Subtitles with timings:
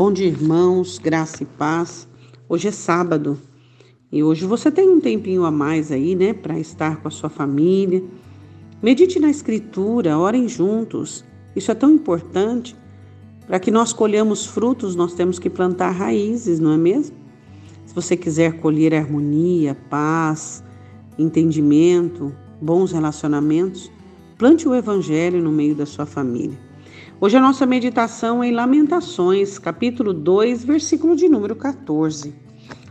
[0.00, 2.08] Bom dia, irmãos, graça e paz.
[2.48, 3.38] Hoje é sábado
[4.10, 7.28] e hoje você tem um tempinho a mais aí, né, para estar com a sua
[7.28, 8.02] família.
[8.82, 11.22] Medite na Escritura, orem juntos.
[11.54, 12.74] Isso é tão importante.
[13.46, 17.14] Para que nós colhamos frutos, nós temos que plantar raízes, não é mesmo?
[17.84, 20.64] Se você quiser colher harmonia, paz,
[21.18, 23.92] entendimento, bons relacionamentos,
[24.38, 26.69] plante o Evangelho no meio da sua família.
[27.22, 32.34] Hoje a nossa meditação é em Lamentações, capítulo 2, versículo de número 14.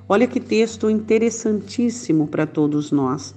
[0.07, 3.33] Olha que texto interessantíssimo para todos nós.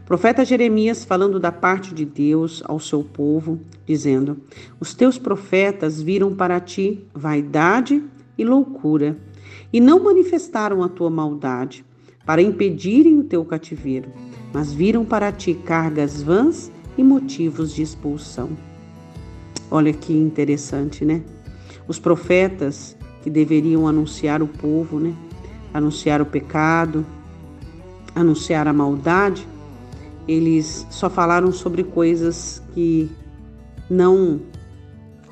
[0.00, 4.36] O profeta Jeremias falando da parte de Deus ao seu povo, dizendo:
[4.78, 8.04] Os teus profetas viram para ti vaidade
[8.36, 9.16] e loucura,
[9.72, 11.86] e não manifestaram a tua maldade,
[12.26, 14.12] para impedirem o teu cativeiro,
[14.52, 18.73] mas viram para ti cargas vãs e motivos de expulsão.
[19.70, 21.22] Olha que interessante, né?
[21.88, 25.14] Os profetas que deveriam anunciar o povo, né?
[25.72, 27.04] Anunciar o pecado,
[28.14, 29.46] anunciar a maldade,
[30.26, 33.10] eles só falaram sobre coisas que
[33.90, 34.40] não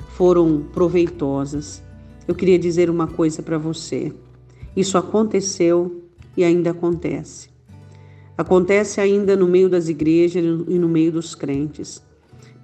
[0.09, 1.81] foram proveitosas.
[2.27, 4.13] Eu queria dizer uma coisa para você.
[4.75, 6.03] Isso aconteceu
[6.37, 7.49] e ainda acontece.
[8.37, 12.01] Acontece ainda no meio das igrejas e no meio dos crentes.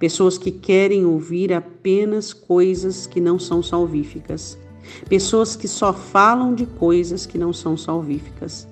[0.00, 4.56] Pessoas que querem ouvir apenas coisas que não são salvíficas.
[5.10, 8.66] Pessoas que só falam de coisas que não são salvíficas.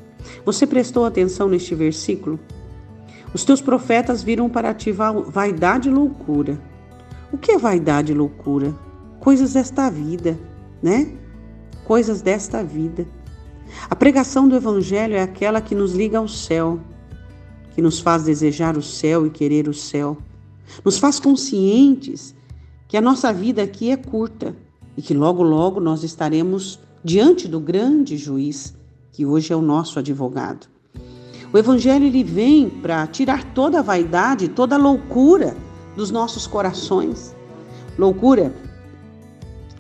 [0.47, 2.41] Você prestou atenção neste versículo?
[3.35, 6.59] Os teus profetas viram para ti vaidade e loucura.
[7.31, 8.75] O que é vaidade e loucura?
[9.21, 10.39] Coisas desta vida,
[10.83, 11.13] né?
[11.85, 13.07] Coisas desta vida.
[13.91, 16.81] A pregação do Evangelho é aquela que nos liga ao céu,
[17.75, 20.17] que nos faz desejar o céu e querer o céu
[20.85, 22.35] nos faz conscientes
[22.87, 24.57] que a nossa vida aqui é curta
[24.97, 28.75] e que logo, logo nós estaremos diante do grande juiz,
[29.13, 30.67] que hoje é o nosso advogado.
[31.53, 35.57] O Evangelho ele vem para tirar toda a vaidade, toda a loucura
[35.97, 37.35] dos nossos corações.
[37.99, 38.55] Loucura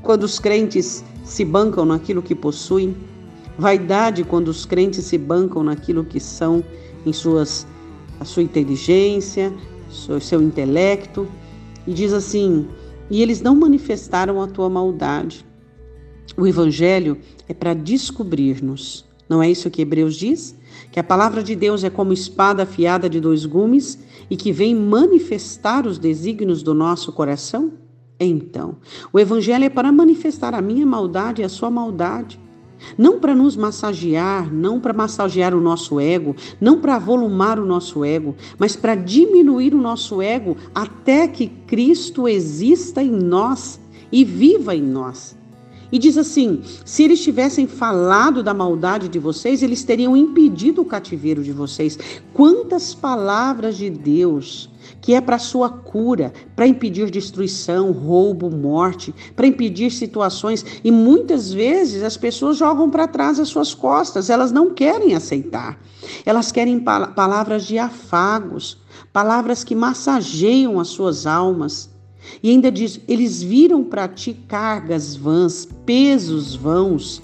[0.02, 2.96] quando os crentes se bancam naquilo que possuem,
[3.58, 6.64] vaidade quando os crentes se bancam naquilo que são
[7.04, 7.66] em suas
[8.20, 9.52] a sua inteligência,
[9.88, 11.26] seu intelecto,
[11.86, 12.66] e diz assim:
[13.10, 15.44] e eles não manifestaram a tua maldade.
[16.36, 17.18] O Evangelho
[17.48, 19.06] é para descobrir-nos.
[19.28, 20.56] Não é isso que Hebreus diz?
[20.90, 23.98] Que a palavra de Deus é como espada afiada de dois gumes
[24.30, 27.72] e que vem manifestar os desígnios do nosso coração?
[28.20, 28.76] Então,
[29.12, 32.38] o Evangelho é para manifestar a minha maldade e a sua maldade.
[32.96, 38.04] Não para nos massagear, não para massagear o nosso ego, não para volumar o nosso
[38.04, 43.80] ego, mas para diminuir o nosso ego até que Cristo exista em nós
[44.10, 45.36] e viva em nós.
[45.90, 50.84] E diz assim: se eles tivessem falado da maldade de vocês, eles teriam impedido o
[50.84, 51.98] cativeiro de vocês.
[52.32, 54.70] Quantas palavras de Deus
[55.00, 61.52] que é para sua cura, para impedir destruição, roubo, morte, para impedir situações e muitas
[61.52, 65.78] vezes as pessoas jogam para trás as suas costas, elas não querem aceitar.
[66.24, 68.78] Elas querem palavras de afagos,
[69.12, 71.90] palavras que massageiam as suas almas.
[72.42, 77.22] E ainda diz: eles viram para ti cargas vãs, pesos vãos,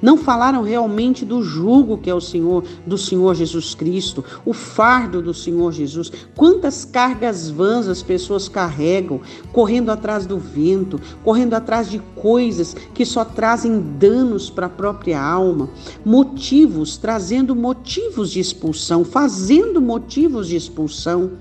[0.00, 5.22] não falaram realmente do jugo que é o Senhor, do Senhor Jesus Cristo, o fardo
[5.22, 6.10] do Senhor Jesus.
[6.36, 9.20] Quantas cargas vãs as pessoas carregam,
[9.52, 15.22] correndo atrás do vento, correndo atrás de coisas que só trazem danos para a própria
[15.22, 15.68] alma,
[16.04, 21.32] motivos, trazendo motivos de expulsão, fazendo motivos de expulsão.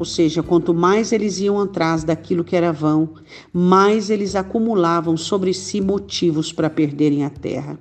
[0.00, 3.10] Ou seja, quanto mais eles iam atrás daquilo que era vão,
[3.52, 7.78] mais eles acumulavam sobre si motivos para perderem a terra.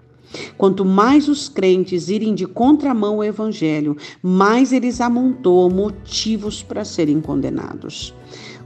[0.57, 7.21] Quanto mais os crentes irem de contramão ao evangelho, mais eles amontoam motivos para serem
[7.21, 8.13] condenados.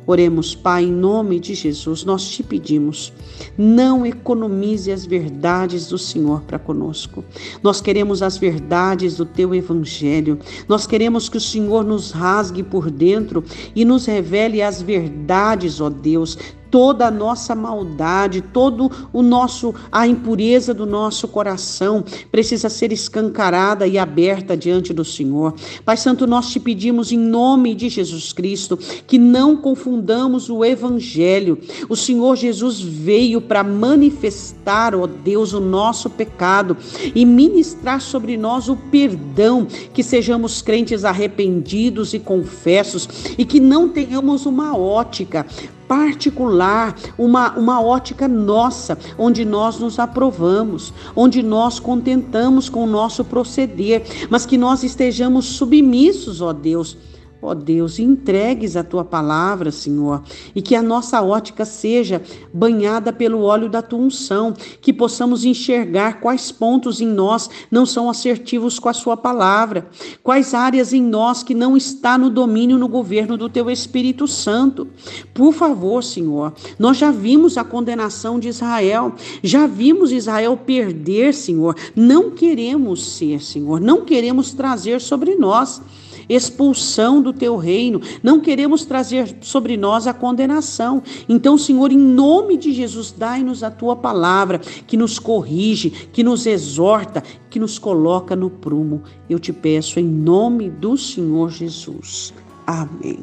[0.06, 3.14] Oremos, Pai, em nome de Jesus, nós te pedimos,
[3.58, 7.24] não economize as verdades do Senhor para conosco.
[7.62, 10.38] Nós queremos as verdades do teu evangelho.
[10.68, 15.90] Nós queremos que o Senhor nos rasgue por dentro e nos revele as verdades, ó
[15.90, 16.38] Deus,
[16.74, 23.86] toda a nossa maldade, todo o nosso a impureza do nosso coração precisa ser escancarada
[23.86, 25.54] e aberta diante do Senhor.
[25.86, 28.76] Pai Santo, nós te pedimos em nome de Jesus Cristo
[29.06, 31.60] que não confundamos o evangelho.
[31.88, 36.76] O Senhor Jesus veio para manifestar, ó Deus, o nosso pecado
[37.14, 43.90] e ministrar sobre nós o perdão, que sejamos crentes arrependidos e confessos e que não
[43.90, 45.46] tenhamos uma ótica
[45.88, 53.24] particular, uma, uma ótica nossa, onde nós nos aprovamos, onde nós contentamos com o nosso
[53.24, 56.98] proceder, mas que nós estejamos submissos, ó Deus
[57.46, 60.24] Ó Deus, entregues a tua palavra, Senhor,
[60.56, 62.22] e que a nossa ótica seja
[62.54, 68.10] banhada pelo óleo da tua unção, que possamos enxergar quais pontos em nós não são
[68.10, 69.90] assertivos com a sua palavra,
[70.24, 74.88] quais áreas em nós que não está no domínio, no governo do teu Espírito Santo.
[75.34, 81.76] Por favor, Senhor, nós já vimos a condenação de Israel, já vimos Israel perder, Senhor.
[81.94, 85.82] Não queremos ser, Senhor, não queremos trazer sobre nós
[86.28, 91.02] expulsão do teu reino, não queremos trazer sobre nós a condenação.
[91.28, 96.46] Então, Senhor, em nome de Jesus, dai-nos a tua palavra que nos corrige, que nos
[96.46, 99.04] exorta, que nos coloca no prumo.
[99.30, 102.34] Eu te peço em nome do Senhor Jesus.
[102.66, 103.20] Amém.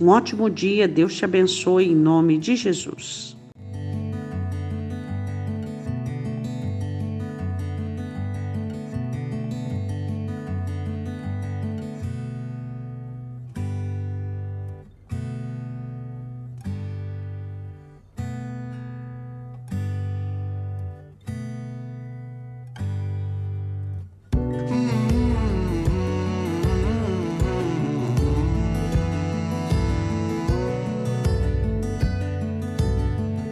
[0.00, 3.35] Um ótimo dia, Deus te abençoe em nome de Jesus.